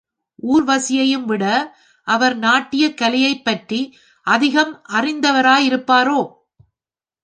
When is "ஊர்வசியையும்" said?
0.43-1.25